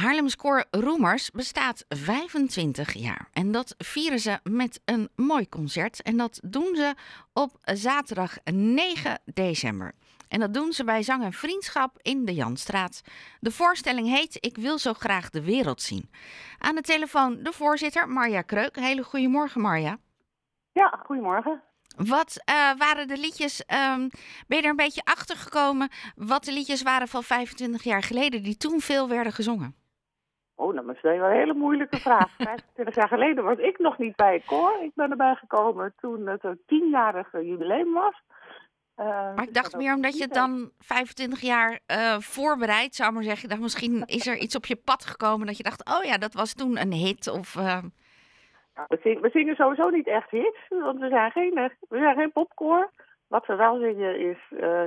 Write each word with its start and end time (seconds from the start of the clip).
Haarlemskoor 0.00 0.64
Roemers 0.70 1.30
bestaat 1.30 1.84
25 1.88 2.92
jaar. 2.92 3.28
En 3.32 3.52
dat 3.52 3.74
vieren 3.78 4.18
ze 4.18 4.38
met 4.42 4.80
een 4.84 5.08
mooi 5.16 5.48
concert. 5.48 6.02
En 6.02 6.16
dat 6.16 6.40
doen 6.44 6.74
ze 6.76 6.94
op 7.32 7.58
zaterdag 7.62 8.36
9 8.52 9.20
december. 9.24 9.92
En 10.28 10.40
dat 10.40 10.54
doen 10.54 10.72
ze 10.72 10.84
bij 10.84 11.02
Zang 11.02 11.24
en 11.24 11.32
Vriendschap 11.32 11.98
in 12.02 12.24
de 12.24 12.34
Janstraat. 12.34 13.02
De 13.40 13.50
voorstelling 13.50 14.08
heet 14.08 14.36
Ik 14.40 14.56
wil 14.56 14.78
zo 14.78 14.92
graag 14.92 15.30
de 15.30 15.42
wereld 15.42 15.82
zien. 15.82 16.10
Aan 16.58 16.74
de 16.74 16.82
telefoon 16.82 17.42
de 17.42 17.52
voorzitter 17.52 18.08
Marja 18.08 18.42
Kreuk. 18.42 18.76
Hele 18.76 19.02
goedemorgen 19.02 19.60
Marja. 19.60 19.98
Ja, 20.72 21.00
goedemorgen. 21.06 21.62
Wat 21.96 22.42
uh, 22.50 22.54
waren 22.78 23.08
de 23.08 23.16
liedjes? 23.16 23.60
Um, 23.60 24.10
ben 24.46 24.58
je 24.58 24.62
er 24.62 24.70
een 24.70 24.76
beetje 24.76 25.04
achter 25.04 25.36
gekomen 25.36 25.88
wat 26.14 26.44
de 26.44 26.52
liedjes 26.52 26.82
waren 26.82 27.08
van 27.08 27.22
25 27.22 27.82
jaar 27.82 28.02
geleden 28.02 28.42
die 28.42 28.56
toen 28.56 28.80
veel 28.80 29.08
werden 29.08 29.32
gezongen? 29.32 29.79
Oh, 30.60 30.74
nou, 30.74 30.86
dat 30.86 30.96
is 30.96 31.02
wel 31.02 31.12
een 31.12 31.36
hele 31.36 31.54
moeilijke 31.54 31.96
vraag. 31.96 32.30
25 32.36 32.94
jaar 32.94 33.08
geleden 33.08 33.44
was 33.44 33.58
ik 33.58 33.78
nog 33.78 33.98
niet 33.98 34.16
bij 34.16 34.32
het 34.32 34.44
koor. 34.44 34.82
Ik 34.82 34.94
ben 34.94 35.10
erbij 35.10 35.34
gekomen 35.34 35.94
toen 36.00 36.26
het 36.26 36.44
een 36.44 36.60
tienjarige 36.66 37.46
jubileum 37.46 37.92
was. 37.92 38.22
Uh, 38.96 39.06
maar 39.06 39.42
ik 39.42 39.54
dacht 39.54 39.76
meer 39.76 39.94
omdat 39.94 40.16
je 40.16 40.22
het 40.22 40.34
dan 40.34 40.70
25 40.78 41.40
jaar 41.40 41.78
uh, 41.86 42.18
voorbereidt, 42.18 42.94
zou 42.94 43.12
maar 43.12 43.22
zeggen. 43.22 43.42
Ik 43.42 43.48
dacht, 43.48 43.60
misschien 43.62 44.02
is 44.18 44.26
er 44.26 44.36
iets 44.36 44.56
op 44.56 44.66
je 44.66 44.76
pad 44.76 45.04
gekomen 45.04 45.46
dat 45.46 45.56
je 45.56 45.62
dacht, 45.62 45.98
oh 45.98 46.04
ja, 46.04 46.18
dat 46.18 46.34
was 46.34 46.54
toen 46.54 46.78
een 46.78 46.92
hit. 46.92 47.28
Of, 47.28 47.54
uh... 47.54 47.82
ja, 48.74 48.84
we, 48.88 48.98
zingen, 49.02 49.22
we, 49.22 49.28
zingen, 49.30 49.54
sowieso 49.54 49.88
niet 49.88 50.06
echt 50.06 50.30
hits, 50.30 50.68
want 50.68 51.00
we 51.00 51.08
zijn 51.08 51.30
geen, 51.30 51.54
we 51.88 51.98
zijn 51.98 52.16
geen 52.16 52.32
popkoor. 52.32 52.90
Wat 53.28 53.46
we 53.46 53.54
wel 53.54 53.78
zingen 53.78 54.20
is, 54.20 54.38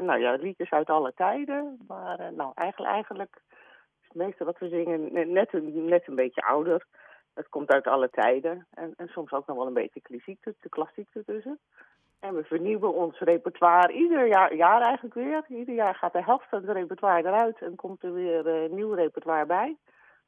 nou 0.02 0.20
ja, 0.20 0.34
liedjes 0.34 0.72
uit 0.72 0.90
alle 0.90 1.14
tijden. 1.16 1.78
Maar 1.88 2.34
nou, 2.34 2.52
eigenlijk, 2.56 2.92
eigenlijk 2.92 3.42
meeste 4.16 4.44
wat 4.44 4.60
we 4.60 4.68
zingen 4.68 5.32
net 5.34 5.54
een, 5.54 5.86
net 5.86 6.08
een 6.08 6.16
beetje 6.16 6.42
ouder. 6.42 6.86
Het 7.34 7.50
komt 7.50 7.70
uit 7.70 7.88
alle 7.88 8.10
tijden. 8.10 8.68
En, 8.74 8.94
en 8.98 9.08
soms 9.08 9.32
ook 9.32 9.48
nog 9.48 9.58
wel 9.58 9.68
een 9.68 9.74
beetje 9.74 10.02
klassiek, 10.02 10.44
de 10.44 10.70
klassiek 10.70 11.08
ertussen. 11.14 11.60
En 12.20 12.36
we 12.36 12.44
vernieuwen 12.44 12.94
ons 12.94 13.20
repertoire 13.20 13.94
ieder 13.94 14.28
jaar, 14.28 14.56
jaar 14.56 14.82
eigenlijk 14.82 15.16
weer. 15.16 15.46
Ieder 15.48 15.76
jaar 15.76 15.96
gaat 15.96 16.14
de 16.14 16.24
helft 16.24 16.50
van 16.50 16.62
het 16.62 16.76
repertoire 16.76 17.28
eruit 17.28 17.62
en 17.62 17.76
komt 17.76 18.04
er 18.04 18.14
weer 18.14 18.64
uh, 18.64 18.70
nieuw 18.70 18.94
repertoire 18.94 19.46
bij. 19.46 19.78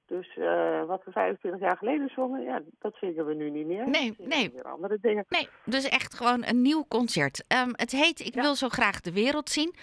Dus 0.06 0.36
uh, 0.36 0.84
wat 0.86 1.04
we 1.04 1.12
25 1.12 1.62
jaar 1.62 1.78
geleden 1.78 2.10
zongen, 2.10 2.42
ja, 2.42 2.62
dat 2.80 2.96
zingen 2.96 3.26
we 3.26 3.34
nu 3.34 3.50
niet 3.50 3.66
meer. 3.66 3.90
Nee, 3.90 4.16
nee. 4.18 4.52
Weer 4.52 4.64
andere 4.64 4.98
dingen. 5.02 5.26
Nee, 5.30 5.50
dus 5.66 5.90
echt 5.90 6.14
gewoon 6.14 6.44
een 6.46 6.62
nieuw 6.62 6.86
concert. 6.88 7.44
Um, 7.64 7.74
het 7.76 7.92
heet 7.92 8.20
Ik 8.20 8.34
ja. 8.34 8.42
wil 8.42 8.56
zo 8.56 8.70
graag 8.70 9.02
de 9.02 9.14
wereld 9.14 9.50
zien. 9.50 9.76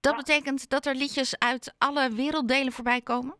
Dat 0.00 0.12
ja. 0.12 0.18
betekent 0.18 0.70
dat 0.70 0.86
er 0.86 0.94
liedjes 0.94 1.38
uit 1.38 1.74
alle 1.78 2.10
werelddelen 2.10 2.72
voorbij 2.72 3.00
komen? 3.00 3.34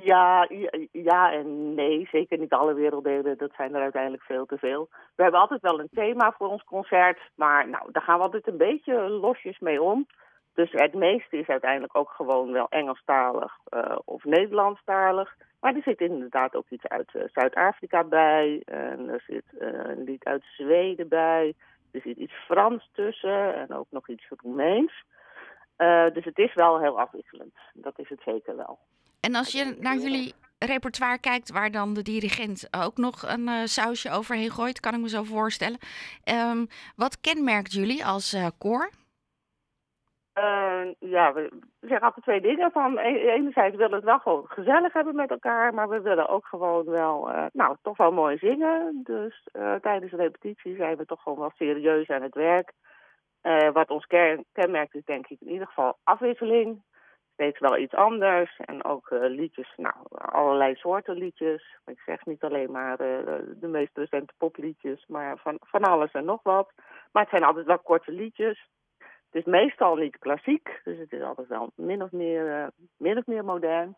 Ja, 0.00 0.48
ja 0.92 1.32
en 1.32 1.74
nee. 1.74 2.08
Zeker 2.10 2.38
niet 2.38 2.52
alle 2.52 2.74
werelddelen. 2.74 3.38
Dat 3.38 3.52
zijn 3.56 3.74
er 3.74 3.82
uiteindelijk 3.82 4.22
veel 4.22 4.46
te 4.46 4.58
veel. 4.58 4.88
We 5.16 5.22
hebben 5.22 5.40
altijd 5.40 5.60
wel 5.60 5.80
een 5.80 5.88
thema 5.92 6.32
voor 6.32 6.48
ons 6.48 6.64
concert. 6.64 7.18
Maar 7.34 7.68
nou, 7.68 7.92
daar 7.92 8.02
gaan 8.02 8.16
we 8.16 8.24
altijd 8.24 8.46
een 8.46 8.56
beetje 8.56 9.08
losjes 9.08 9.58
mee 9.58 9.82
om. 9.82 10.06
Dus 10.54 10.72
het 10.72 10.94
meeste 10.94 11.36
is 11.36 11.46
uiteindelijk 11.46 11.96
ook 11.96 12.10
gewoon 12.10 12.52
wel 12.52 12.66
Engelstalig 12.68 13.58
uh, 13.74 13.96
of 14.04 14.24
Nederlandstalig. 14.24 15.36
Maar 15.60 15.74
er 15.74 15.82
zit 15.82 16.00
inderdaad 16.00 16.54
ook 16.54 16.68
iets 16.68 16.86
uit 16.86 17.10
uh, 17.14 17.22
Zuid-Afrika 17.32 18.04
bij. 18.04 18.62
En 18.64 19.08
er 19.08 19.22
zit 19.26 19.44
uh, 19.60 19.68
een 19.68 20.02
lied 20.04 20.24
uit 20.24 20.44
Zweden 20.56 21.08
bij. 21.08 21.54
Er 21.92 22.00
zit 22.00 22.16
iets 22.16 22.32
Frans 22.32 22.90
tussen 22.92 23.54
en 23.54 23.74
ook 23.74 23.86
nog 23.90 24.08
iets 24.08 24.28
Roemeens. 24.42 25.04
Dus 26.12 26.24
het 26.24 26.38
is 26.38 26.54
wel 26.54 26.80
heel 26.80 27.00
afwisselend. 27.00 27.54
Dat 27.72 27.98
is 27.98 28.08
het 28.08 28.20
zeker 28.24 28.56
wel. 28.56 28.78
En 29.20 29.34
als 29.34 29.52
je 29.52 29.76
naar 29.80 29.96
jullie 29.96 30.34
repertoire 30.58 31.20
kijkt, 31.20 31.52
waar 31.52 31.70
dan 31.70 31.94
de 31.94 32.02
dirigent 32.02 32.68
ook 32.84 32.96
nog 32.96 33.22
een 33.22 33.48
uh, 33.48 33.64
sausje 33.64 34.10
overheen 34.10 34.50
gooit, 34.50 34.80
kan 34.80 34.94
ik 34.94 35.00
me 35.00 35.08
zo 35.08 35.22
voorstellen. 35.22 35.78
Um, 36.24 36.66
wat 36.96 37.20
kenmerkt 37.20 37.72
jullie 37.72 38.04
als 38.04 38.34
uh, 38.34 38.46
koor? 38.58 38.90
Uh, 40.38 40.86
ja, 40.98 41.32
we 41.32 41.50
zeggen 41.80 42.06
altijd 42.06 42.24
twee 42.24 42.40
dingen. 42.40 42.70
Van 42.70 42.98
enerzijds 42.98 43.76
willen 43.76 43.90
we 43.90 43.96
het 43.96 44.04
wel 44.04 44.18
gewoon 44.18 44.44
gezellig 44.48 44.92
hebben 44.92 45.14
met 45.14 45.30
elkaar, 45.30 45.74
maar 45.74 45.88
we 45.88 46.00
willen 46.00 46.28
ook 46.28 46.46
gewoon 46.46 46.84
wel, 46.84 47.30
nou, 47.52 47.76
toch 47.82 47.96
wel 47.96 48.12
mooi 48.12 48.38
zingen. 48.38 49.00
Dus 49.04 49.48
tijdens 49.80 50.10
de 50.10 50.16
repetitie 50.16 50.76
zijn 50.76 50.96
we 50.96 51.04
toch 51.04 51.22
gewoon 51.22 51.38
wel 51.38 51.52
serieus 51.54 52.08
aan 52.08 52.22
het 52.22 52.34
werk. 52.34 52.72
Wat 53.72 53.90
ons 53.90 54.06
kenmerkt 54.52 54.94
is 54.94 55.04
denk 55.04 55.26
ik 55.26 55.40
in 55.40 55.50
ieder 55.50 55.66
geval 55.66 55.98
afwisseling 56.04 56.82
steeds 57.38 57.58
wel 57.58 57.76
iets 57.78 57.94
anders. 57.94 58.56
En 58.56 58.84
ook 58.84 59.10
uh, 59.10 59.20
liedjes, 59.20 59.72
nou, 59.76 59.94
allerlei 60.10 60.74
soorten 60.74 61.16
liedjes. 61.16 61.78
Ik 61.86 62.00
zeg 62.00 62.26
niet 62.26 62.42
alleen 62.42 62.70
maar 62.70 63.00
uh, 63.00 63.38
de 63.60 63.68
meest 63.68 63.96
recente 63.96 64.32
popliedjes, 64.38 65.06
maar 65.06 65.38
van, 65.38 65.58
van 65.60 65.82
alles 65.82 66.12
en 66.12 66.24
nog 66.24 66.42
wat. 66.42 66.72
Maar 67.12 67.22
het 67.22 67.30
zijn 67.30 67.44
altijd 67.44 67.66
wel 67.66 67.78
korte 67.78 68.12
liedjes. 68.12 68.68
Het 68.98 69.40
is 69.40 69.44
meestal 69.44 69.96
niet 69.96 70.18
klassiek, 70.18 70.80
dus 70.84 70.98
het 70.98 71.12
is 71.12 71.22
altijd 71.22 71.48
wel 71.48 71.72
min 71.74 72.02
of 72.02 72.12
meer, 72.12 72.70
min 72.96 73.18
of 73.18 73.26
meer 73.26 73.44
modern. 73.44 73.96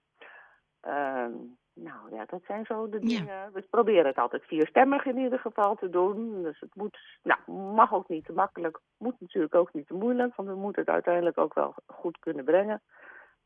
Nou 1.82 2.14
ja, 2.14 2.24
dat 2.26 2.40
zijn 2.46 2.64
zo 2.64 2.88
de 2.88 2.98
dingen. 2.98 3.24
Ja. 3.24 3.50
We 3.52 3.62
proberen 3.70 4.06
het 4.06 4.18
altijd 4.18 4.42
vierstemmig 4.44 5.04
in 5.04 5.18
ieder 5.18 5.38
geval 5.38 5.74
te 5.74 5.90
doen. 5.90 6.42
Dus 6.42 6.60
het 6.60 6.74
moet, 6.74 6.98
nou, 7.22 7.52
mag 7.74 7.92
ook 7.92 8.08
niet 8.08 8.24
te 8.24 8.32
makkelijk, 8.32 8.80
moet 8.98 9.20
natuurlijk 9.20 9.54
ook 9.54 9.72
niet 9.72 9.86
te 9.86 9.94
moeilijk, 9.94 10.34
want 10.34 10.48
we 10.48 10.54
moeten 10.54 10.82
het 10.82 10.90
uiteindelijk 10.90 11.38
ook 11.38 11.54
wel 11.54 11.74
goed 11.86 12.18
kunnen 12.18 12.44
brengen 12.44 12.82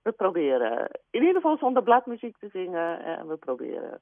we 0.04 0.12
proberen 0.12 0.90
in 1.10 1.20
ieder 1.20 1.34
geval 1.34 1.56
zonder 1.56 1.82
bladmuziek 1.82 2.36
te 2.38 2.48
zingen. 2.52 3.04
En 3.04 3.28
we 3.28 3.36
proberen 3.36 4.00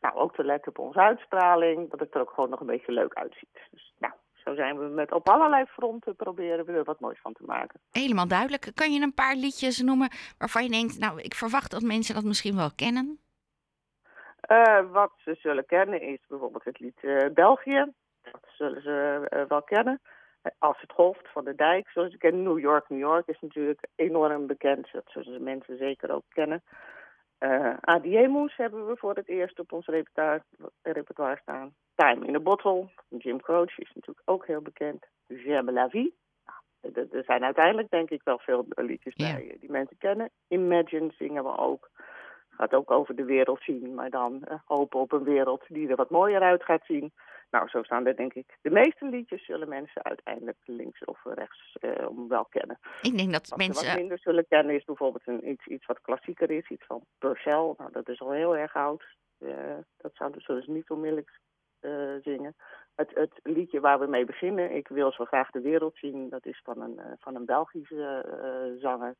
nou, 0.00 0.14
ook 0.14 0.34
te 0.34 0.44
letten 0.44 0.70
op 0.70 0.78
onze 0.78 0.98
uitstraling. 0.98 1.90
Dat 1.90 2.00
het 2.00 2.14
er 2.14 2.20
ook 2.20 2.30
gewoon 2.30 2.50
nog 2.50 2.60
een 2.60 2.66
beetje 2.66 2.92
leuk 2.92 3.14
uitziet. 3.14 3.58
Dus 3.70 3.94
nou, 3.98 4.14
zo 4.32 4.54
zijn 4.54 4.78
we 4.78 4.84
met 4.84 5.12
op 5.12 5.28
allerlei 5.28 5.64
fronten 5.64 6.16
proberen 6.16 6.64
we 6.64 6.72
er 6.72 6.84
wat 6.84 7.00
moois 7.00 7.20
van 7.20 7.32
te 7.32 7.42
maken. 7.46 7.80
Helemaal 7.90 8.28
duidelijk. 8.28 8.70
Kan 8.74 8.92
je 8.92 9.00
een 9.00 9.14
paar 9.14 9.36
liedjes 9.36 9.80
noemen 9.82 10.10
waarvan 10.38 10.62
je 10.62 10.70
denkt, 10.70 10.98
nou, 10.98 11.20
ik 11.20 11.34
verwacht 11.34 11.70
dat 11.70 11.82
mensen 11.82 12.14
dat 12.14 12.24
misschien 12.24 12.56
wel 12.56 12.70
kennen? 12.76 13.20
Uh, 14.48 14.90
wat 14.90 15.12
ze 15.16 15.36
zullen 15.38 15.66
kennen 15.66 16.00
is 16.00 16.18
bijvoorbeeld 16.28 16.64
het 16.64 16.78
lied 16.78 17.02
uh, 17.02 17.28
België. 17.34 17.92
Dat 18.22 18.44
zullen 18.48 18.82
ze 18.82 19.28
uh, 19.30 19.42
wel 19.48 19.62
kennen 19.62 20.00
als 20.58 20.80
het 20.80 20.92
hoofd 20.92 21.28
van 21.32 21.44
de 21.44 21.54
dijk, 21.54 21.88
zoals 21.88 22.12
ik 22.12 22.18
ken. 22.18 22.42
New 22.42 22.58
York, 22.58 22.88
New 22.88 22.98
York 22.98 23.26
is 23.26 23.40
natuurlijk 23.40 23.86
enorm 23.94 24.46
bekend. 24.46 24.88
Dat 24.92 25.04
zullen 25.06 25.42
mensen 25.42 25.76
zeker 25.76 26.14
ook 26.14 26.24
kennen. 26.28 26.62
Uh, 27.40 27.74
Adiemus 27.80 28.56
hebben 28.56 28.86
we 28.86 28.96
voor 28.96 29.14
het 29.14 29.28
eerst 29.28 29.58
op 29.58 29.72
ons 29.72 29.86
repertoire, 29.86 30.42
repertoire 30.82 31.38
staan. 31.42 31.74
Time 31.94 32.26
in 32.26 32.34
a 32.34 32.40
Bottle, 32.40 32.88
Jim 33.08 33.40
Croce 33.40 33.80
is 33.80 33.92
natuurlijk 33.94 34.30
ook 34.30 34.46
heel 34.46 34.60
bekend. 34.62 35.06
J'aime 35.26 35.72
la 35.72 35.88
vie. 35.88 36.14
Nou, 36.44 37.08
er 37.10 37.24
zijn 37.24 37.44
uiteindelijk 37.44 37.90
denk 37.90 38.10
ik 38.10 38.20
wel 38.24 38.38
veel 38.38 38.66
liedjes 38.68 39.14
yeah. 39.16 39.34
bij 39.34 39.56
die 39.60 39.70
mensen 39.70 39.98
kennen. 39.98 40.30
Imagine 40.48 41.12
zingen 41.18 41.44
we 41.44 41.56
ook. 41.56 41.90
Gaat 42.60 42.74
ook 42.74 42.90
over 42.90 43.16
de 43.16 43.24
wereld 43.24 43.62
zien, 43.62 43.94
maar 43.94 44.10
dan 44.10 44.42
uh, 44.48 44.54
hopen 44.64 45.00
op 45.00 45.12
een 45.12 45.24
wereld 45.24 45.64
die 45.68 45.88
er 45.88 45.96
wat 45.96 46.10
mooier 46.10 46.40
uit 46.40 46.62
gaat 46.62 46.84
zien. 46.84 47.12
Nou, 47.50 47.68
zo 47.68 47.82
staan 47.82 48.06
er 48.06 48.16
denk 48.16 48.34
ik. 48.34 48.58
De 48.62 48.70
meeste 48.70 49.06
liedjes 49.06 49.44
zullen 49.44 49.68
mensen 49.68 50.04
uiteindelijk 50.04 50.58
links 50.64 51.04
of 51.04 51.24
rechts 51.24 51.76
uh, 51.80 52.06
wel 52.28 52.44
kennen. 52.44 52.78
Ik 53.02 53.16
denk 53.16 53.32
dat 53.32 53.48
wat 53.48 53.58
mensen. 53.58 53.86
Wat 53.86 53.96
minder 53.96 54.18
zullen 54.18 54.46
kennen 54.48 54.74
is 54.74 54.84
bijvoorbeeld 54.84 55.26
een, 55.26 55.48
iets, 55.48 55.66
iets 55.66 55.86
wat 55.86 56.00
klassieker 56.00 56.50
is, 56.50 56.68
iets 56.68 56.86
van 56.86 57.04
Purcell. 57.18 57.74
Nou, 57.76 57.92
dat 57.92 58.08
is 58.08 58.20
al 58.20 58.30
heel 58.30 58.56
erg 58.56 58.74
oud. 58.74 59.04
Uh, 59.38 59.52
dat 59.96 60.14
zouden, 60.14 60.40
zullen 60.40 60.62
ze 60.62 60.70
niet 60.70 60.90
onmiddellijk 60.90 61.40
uh, 61.80 62.14
zingen. 62.22 62.56
Het, 62.94 63.10
het, 63.14 63.40
liedje 63.42 63.80
waar 63.80 63.98
we 63.98 64.06
mee 64.06 64.24
beginnen, 64.24 64.74
Ik 64.74 64.88
wil 64.88 65.12
zo 65.12 65.24
graag 65.24 65.50
de 65.50 65.60
wereld 65.60 65.96
zien, 65.96 66.28
dat 66.28 66.46
is 66.46 66.60
van 66.64 66.80
een, 66.80 67.00
van 67.18 67.34
een 67.34 67.44
Belgische 67.44 68.24
zanger 68.80 69.14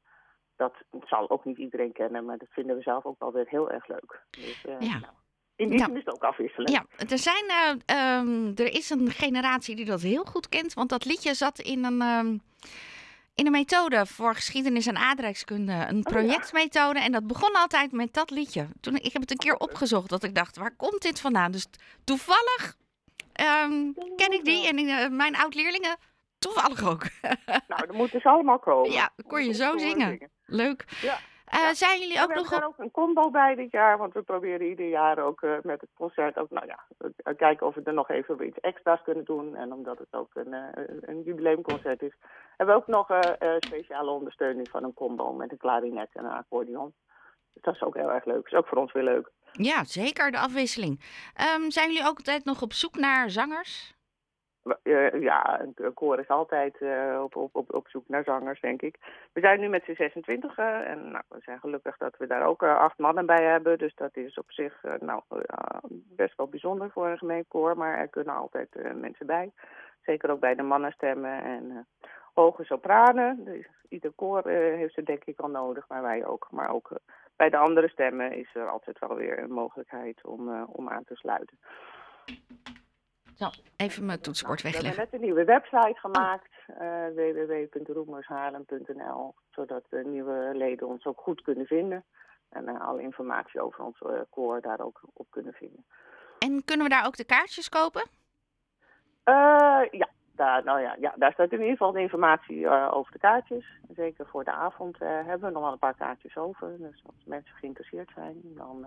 dat 0.61 0.75
zal 1.05 1.31
ook 1.31 1.45
niet 1.45 1.59
iedereen 1.59 1.93
kennen, 1.93 2.25
maar 2.25 2.39
dat 2.39 2.49
vinden 2.51 2.77
we 2.77 2.83
zelf 2.83 3.05
ook 3.05 3.19
wel 3.19 3.33
weer 3.33 3.47
heel 3.49 3.71
erg 3.71 3.87
leuk. 3.89 4.21
Dus, 4.31 4.65
uh, 4.69 4.81
ja. 4.81 4.99
Nou, 4.99 5.13
in 5.57 5.69
die 5.69 5.79
zin 5.79 5.97
is 5.97 6.05
het 6.05 6.15
ook 6.15 6.25
afwisselen. 6.25 6.73
Ja, 6.73 6.87
er, 7.09 7.19
zijn, 7.19 7.45
uh, 7.49 8.19
um, 8.19 8.53
er 8.57 8.75
is 8.75 8.91
een 8.91 9.11
generatie 9.11 9.77
die 9.77 9.85
dat 9.85 10.01
heel 10.01 10.25
goed 10.25 10.49
kent, 10.49 10.75
want 10.75 10.89
dat 10.89 11.05
liedje 11.05 11.35
zat 11.35 11.59
in 11.59 11.85
een, 11.85 12.03
um, 12.03 12.41
in 13.35 13.47
een 13.47 13.53
methode 13.53 14.07
voor 14.07 14.35
geschiedenis 14.35 14.87
en 14.87 14.97
aardrijkskunde, 14.97 15.87
een 15.89 16.03
projectmethode. 16.03 16.99
Oh, 16.99 17.01
ja. 17.01 17.05
En 17.05 17.13
dat 17.13 17.27
begon 17.27 17.53
altijd 17.53 17.93
met 17.93 18.15
dat 18.15 18.31
liedje. 18.31 18.67
Toen, 18.81 18.95
ik 18.95 19.13
heb 19.13 19.23
het 19.23 19.31
een 19.31 19.37
keer 19.37 19.57
opgezocht, 19.57 20.09
dat 20.09 20.23
ik 20.23 20.35
dacht, 20.35 20.57
waar 20.57 20.77
komt 20.77 21.03
dit 21.03 21.21
vandaan? 21.21 21.51
Dus 21.53 21.67
toevallig 22.05 22.77
um, 23.65 23.95
ken 24.17 24.33
ik 24.33 24.45
die 24.45 24.69
en 24.69 24.79
uh, 24.79 25.09
mijn 25.09 25.37
oud-leerlingen 25.37 25.97
toevallig 26.39 26.89
ook. 26.89 27.07
nou, 27.69 27.87
dan 27.87 27.97
moeten 27.97 28.21
ze 28.21 28.29
allemaal 28.29 28.59
komen. 28.59 28.91
Ja, 28.91 29.11
kon 29.27 29.45
je 29.45 29.53
zo 29.53 29.79
zingen. 29.79 30.30
Leuk. 30.51 30.85
Ja. 31.03 31.19
Uh. 31.53 31.71
Zijn 31.73 32.01
jullie 32.01 32.23
ook 32.23 32.29
we 32.29 32.35
nog 32.35 32.51
hebben 32.51 32.69
ook 32.69 32.79
een 32.79 32.91
combo 32.91 33.31
bij 33.31 33.55
dit 33.55 33.71
jaar, 33.71 33.99
want 33.99 34.13
we 34.13 34.23
proberen 34.23 34.67
ieder 34.67 34.89
jaar 34.89 35.19
ook 35.19 35.43
uh, 35.43 35.53
met 35.63 35.81
het 35.81 35.91
concert 35.95 36.39
ook, 36.39 36.51
nou 36.51 36.67
ja, 36.67 36.79
uh, 36.99 37.37
kijken 37.37 37.67
of 37.67 37.75
we 37.75 37.83
er 37.85 37.95
nog 37.95 38.11
even 38.11 38.47
iets 38.47 38.61
extra's 38.61 39.03
kunnen 39.03 39.25
doen. 39.25 39.57
En 39.57 39.73
omdat 39.73 39.99
het 39.99 40.09
ook 40.11 40.31
een, 40.35 40.55
een 41.01 41.23
jubileumconcert 41.23 42.03
is, 42.03 42.13
hebben 42.57 42.75
we 42.77 42.81
ook 42.81 42.87
nog 42.87 43.07
speciale 43.59 44.11
ondersteuning 44.11 44.69
van 44.69 44.85
een 44.85 44.95
combo 44.95 45.33
met 45.33 45.51
een 45.51 45.59
klarinet 45.59 46.09
en 46.13 46.25
een 46.25 46.31
accordeon. 46.31 46.93
Dus 47.53 47.63
dat 47.63 47.75
is 47.75 47.83
ook 47.83 47.95
heel 47.95 48.13
erg 48.13 48.25
leuk. 48.25 48.47
is 48.47 48.53
ook 48.53 48.67
voor 48.67 48.79
ons 48.79 48.93
weer 48.93 49.05
leuk. 49.05 49.31
Ja, 49.53 49.85
zeker 49.85 50.31
de 50.31 50.39
afwisseling. 50.39 51.01
Ehm, 51.35 51.71
zijn 51.71 51.93
jullie 51.93 52.09
ook 52.09 52.17
altijd 52.17 52.45
nog 52.45 52.63
op 52.63 52.73
zoek 52.73 52.97
naar 52.97 53.31
zangers? 53.31 53.95
Uh, 54.83 55.21
ja, 55.23 55.61
een 55.61 55.95
koor 55.95 56.19
is 56.19 56.29
altijd 56.29 56.81
uh, 56.81 57.21
op, 57.23 57.37
op, 57.37 57.55
op, 57.55 57.75
op 57.75 57.89
zoek 57.89 58.09
naar 58.09 58.25
zangers, 58.25 58.61
denk 58.61 58.83
ik. 58.83 58.97
We 59.33 59.41
zijn 59.41 59.61
nu 59.61 59.69
met 59.69 59.85
z'n 59.85 59.95
26 59.95 60.59
uh, 60.59 60.91
en 60.91 61.11
nou, 61.11 61.25
we 61.29 61.39
zijn 61.41 61.59
gelukkig 61.61 61.97
dat 61.97 62.17
we 62.19 62.27
daar 62.27 62.47
ook 62.47 62.63
acht 62.63 62.99
mannen 62.99 63.27
bij 63.27 63.45
hebben. 63.45 63.79
Dus 63.79 63.95
dat 63.95 64.17
is 64.17 64.39
op 64.39 64.53
zich 64.53 64.83
nou, 65.01 65.23
best 66.17 66.37
wel 66.37 66.49
bijzonder 66.49 66.91
voor 66.91 67.09
een 67.09 67.19
gemeentekoor. 67.19 67.77
Maar 67.77 67.99
er 67.99 68.09
kunnen 68.09 68.35
altijd 68.35 68.69
mensen 68.95 69.27
bij. 69.27 69.53
Zeker 70.03 70.31
ook 70.31 70.41
bij 70.41 70.55
de 70.55 70.63
mannenstemmen 70.63 71.43
en 71.43 71.87
hoge 72.35 72.65
sopranen. 72.65 73.45
Dus 73.45 73.67
ieder 73.89 74.13
koor 74.17 74.49
heeft 74.49 74.95
ze 74.95 75.03
denk 75.03 75.25
ik 75.25 75.41
al 75.41 75.49
nodig, 75.49 75.89
maar 75.89 76.03
wij 76.03 76.27
ook. 76.27 76.49
Maar 76.51 76.71
ook 76.71 76.91
bij 77.37 77.51
de 77.51 77.57
andere 77.57 77.89
stemmen 77.89 78.33
is 78.33 78.55
er 78.55 78.69
altijd 78.69 78.99
wel 78.99 79.17
weer 79.17 79.39
een 79.39 79.53
mogelijkheid 79.53 80.25
om, 80.25 80.65
om 80.65 80.89
aan 80.89 81.05
te 81.05 81.15
sluiten. 81.15 81.59
Zo, 83.41 83.51
even 83.77 84.07
mijn 84.07 84.21
toetsenbord 84.21 84.63
wegleggen. 84.63 84.91
We 84.91 84.97
hebben 84.97 85.09
net 85.13 85.21
een 85.21 85.27
nieuwe 85.27 85.45
website 85.45 86.01
gemaakt, 86.01 86.51
uh, 86.69 87.07
www.roemershaarlem.nl, 87.15 89.35
zodat 89.51 89.85
de 89.89 90.03
nieuwe 90.05 90.51
leden 90.55 90.87
ons 90.87 91.05
ook 91.05 91.21
goed 91.21 91.43
kunnen 91.43 91.67
vinden. 91.67 92.05
En 92.49 92.69
uh, 92.69 92.81
alle 92.81 93.03
informatie 93.03 93.61
over 93.61 93.85
ons 93.85 94.01
uh, 94.01 94.21
koor 94.31 94.61
daar 94.61 94.81
ook 94.81 95.01
op 95.13 95.27
kunnen 95.31 95.53
vinden. 95.53 95.85
En 96.39 96.65
kunnen 96.65 96.87
we 96.87 96.93
daar 96.93 97.07
ook 97.07 97.17
de 97.17 97.25
kaartjes 97.25 97.69
kopen? 97.69 98.09
ja, 99.91 100.09
daar, 100.41 100.65
nou 100.65 100.81
ja, 100.81 100.97
ja, 101.01 101.15
daar 101.17 101.33
staat 101.33 101.53
in 101.53 101.59
ieder 101.59 101.71
geval 101.71 101.93
de 101.93 102.01
informatie 102.01 102.69
over 102.69 103.13
de 103.13 103.19
kaartjes. 103.19 103.67
Zeker 103.95 104.27
voor 104.27 104.45
de 104.45 104.53
avond 104.53 104.99
hebben 104.99 105.41
we 105.41 105.51
nog 105.51 105.63
wel 105.63 105.73
een 105.73 105.79
paar 105.79 105.95
kaartjes 105.95 106.37
over. 106.37 106.79
Dus 106.79 107.03
als 107.07 107.25
mensen 107.25 107.55
geïnteresseerd 107.57 108.11
zijn, 108.15 108.41
dan 108.43 108.87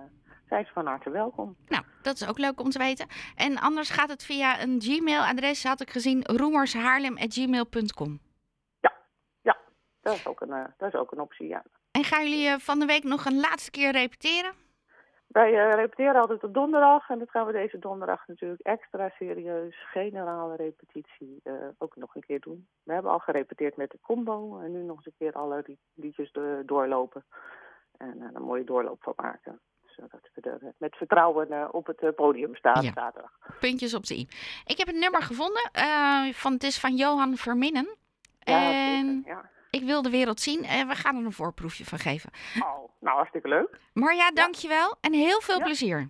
zijn 0.50 0.66
ze 0.66 0.72
van 0.74 0.86
harte 0.86 1.10
welkom. 1.10 1.56
Nou, 1.68 1.84
dat 2.02 2.16
is 2.16 2.28
ook 2.30 2.38
leuk 2.38 2.60
om 2.60 2.70
te 2.70 2.78
weten. 2.78 3.08
En 3.36 3.58
anders 3.60 3.90
gaat 3.90 4.10
het 4.10 4.26
via 4.26 4.62
een 4.62 4.82
Gmail-adres, 4.82 5.64
had 5.64 5.82
ik 5.82 5.90
gezien, 5.90 6.24
roemershaarlem.gmail.com. 6.26 8.20
Ja, 8.80 8.94
ja 9.42 9.58
dat, 10.02 10.14
is 10.14 10.28
ook 10.28 10.42
een, 10.42 10.74
dat 10.78 10.94
is 10.94 11.00
ook 11.00 11.12
een 11.12 11.22
optie, 11.22 11.48
ja. 11.48 11.64
En 11.92 12.04
gaan 12.04 12.30
jullie 12.30 12.58
van 12.58 12.80
de 12.80 12.86
week 12.86 13.04
nog 13.04 13.26
een 13.26 13.40
laatste 13.40 13.72
keer 13.72 13.92
repeteren? 13.92 14.63
Wij 15.34 15.52
uh, 15.52 15.74
repeteren 15.74 16.22
altijd 16.22 16.44
op 16.44 16.54
donderdag 16.54 17.10
en 17.10 17.20
dat 17.20 17.30
gaan 17.30 17.46
we 17.46 17.52
deze 17.52 17.80
donderdag 17.80 18.28
natuurlijk 18.28 18.62
extra 18.62 19.10
serieus, 19.10 19.76
generale 19.92 20.56
repetitie, 20.56 21.42
ook 21.78 21.96
nog 21.96 22.16
een 22.16 22.24
keer 22.26 22.40
doen. 22.40 22.68
We 22.84 22.94
hebben 22.94 23.12
al 23.12 23.20
gerepeteerd 23.20 23.78
met 23.78 23.92
de 23.92 24.00
combo 24.02 24.60
en 24.60 24.72
nu 24.72 24.84
nog 24.84 24.96
eens 24.96 25.06
een 25.06 25.14
keer 25.18 25.34
alle 25.34 25.66
liedjes 25.94 26.32
doorlopen 26.66 27.24
en 27.98 28.22
er 28.22 28.32
een 28.34 28.42
mooie 28.42 28.64
doorloop 28.64 29.04
van 29.04 29.14
maken 29.16 29.60
zodat 29.96 30.30
we 30.34 30.42
er 30.42 30.74
met 30.78 30.96
vertrouwen 30.96 31.48
uh, 31.52 31.68
op 31.72 31.88
het 31.88 32.02
uh, 32.02 32.10
podium 32.16 32.56
staan 32.56 32.84
ja. 32.84 32.92
zaterdag. 32.94 33.32
Puntjes 33.60 33.94
op 33.94 34.06
de 34.06 34.16
i. 34.16 34.28
Ik 34.66 34.78
heb 34.78 34.88
een 34.88 35.00
nummer 35.00 35.22
gevonden. 35.22 35.70
Uh, 35.78 36.34
van, 36.34 36.54
het 36.54 36.64
is 36.64 36.80
van 36.80 36.96
Johan 36.96 37.36
Verminnen. 37.36 37.96
Ja, 38.40 38.72
en 38.72 39.24
ja. 39.26 39.50
Ik 39.74 39.84
wil 39.84 40.02
de 40.02 40.10
wereld 40.10 40.40
zien. 40.42 40.64
En 40.66 40.88
we 40.88 40.96
gaan 40.96 41.16
er 41.18 41.26
een 41.26 41.32
voorproefje 41.34 41.86
van 41.86 42.00
geven. 42.00 42.30
Oh, 42.60 42.90
nou, 43.00 43.16
hartstikke 43.16 43.48
leuk. 43.48 43.80
Marja, 43.94 44.32
dankjewel. 44.32 44.96
En 45.02 45.14
heel 45.14 45.42
veel 45.42 45.58
Ja. 45.58 45.64
plezier. 45.64 46.10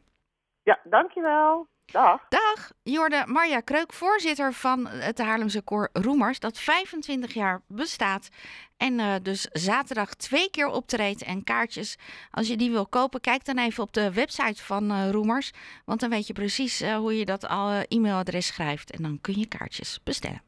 Ja, 0.64 0.80
dankjewel. 0.84 1.68
Dag. 1.86 2.22
Dag, 2.30 2.72
Jorde 2.84 3.24
Marja 3.26 3.60
Kreuk, 3.60 3.94
voorzitter 3.94 4.54
van 4.54 4.88
het 4.88 5.18
Haarlemse 5.20 5.62
koor 5.62 5.90
Roemers, 5.94 6.40
dat 6.40 6.60
25 6.60 7.34
jaar 7.34 7.62
bestaat. 7.68 8.30
En 8.78 9.00
eh, 9.00 9.16
dus 9.22 9.42
zaterdag 9.52 10.14
twee 10.16 10.50
keer 10.50 10.68
optreedt 10.68 11.24
en 11.24 11.44
kaartjes. 11.44 11.98
Als 12.32 12.48
je 12.48 12.58
die 12.58 12.72
wil 12.72 12.88
kopen, 12.88 13.22
kijk 13.22 13.46
dan 13.46 13.58
even 13.58 13.84
op 13.84 13.94
de 13.94 14.14
website 14.14 14.64
van 14.64 14.92
eh, 14.92 15.10
Roemers. 15.12 15.52
Want 15.86 16.00
dan 16.00 16.10
weet 16.10 16.28
je 16.28 16.34
precies 16.34 16.82
eh, 16.82 16.96
hoe 16.96 17.18
je 17.18 17.26
dat 17.26 17.48
al 17.48 17.72
e-mailadres 17.88 18.48
schrijft. 18.48 18.92
En 18.92 19.02
dan 19.04 19.18
kun 19.22 19.40
je 19.40 19.48
kaartjes 19.48 20.00
bestellen. 20.04 20.42